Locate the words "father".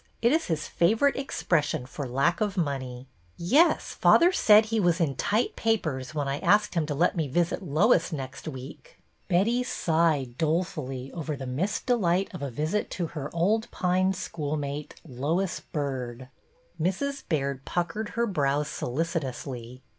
3.93-4.31